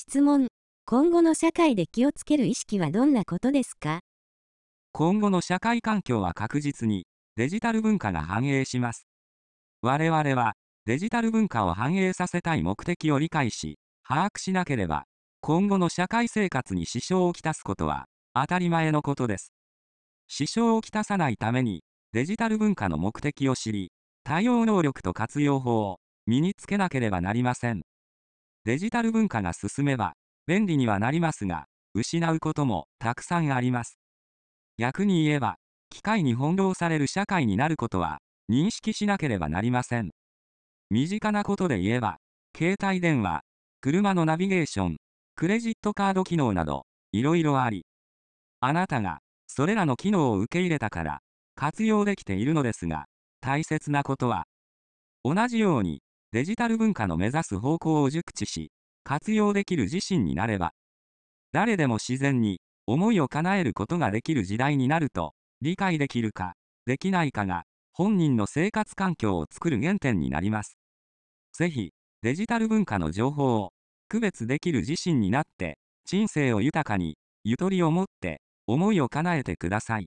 [0.00, 0.46] 質問。
[0.86, 4.00] 今後の社会で気をつける意識はどんなことですか？
[4.92, 7.04] 今後の社会環境は確実に
[7.36, 9.06] デジタル文化が反映します。
[9.82, 10.54] 我々は
[10.86, 15.04] デジタル文化を反映させたい目的を理解し、把握しなければ、
[15.42, 19.52] 今後の社会生活に支障をきたすことは当たり前のことです。
[20.28, 21.82] 支障をきたさないために、
[22.14, 23.92] デジタル文化の目的を知り、
[24.24, 27.82] 対応能力と活用法を身につけなければなりません。
[28.64, 30.14] デジタル文化が進めば、
[30.46, 33.98] 便利にはなりますが、失うこともたくさんあります。
[34.78, 35.56] 逆に言えば、
[35.90, 38.18] 機械に翻弄される社会になることは、
[38.50, 40.10] 認識しなければなりません。
[40.90, 42.18] 身近なことで言えば、
[42.56, 43.42] 携帯電話、
[43.80, 44.96] 車のナビゲーション、
[45.36, 47.86] クレジットカード機能など、いろいろあり、
[48.60, 51.20] あなたが、それらの機能を受け入れたから、
[51.54, 53.06] 活用できているのですが、
[53.40, 54.44] 大切なことは、
[55.24, 56.02] 同じように、
[56.32, 58.70] デジタル文化の目指す方向を熟知し、
[59.02, 60.72] 活用できる自身になれば、
[61.52, 66.54] 誰でも自然に、思いを叶えることができる時代になると、理解できるか、
[66.86, 70.78] できないかが、本人の生活環境を作る原点になります。
[71.52, 71.90] ぜひ、
[72.22, 73.72] デジタル文化の情報を、
[74.08, 80.06] 区別できる自身になって、人生を豊かに、ゆとりを持って、思いを叶えてください。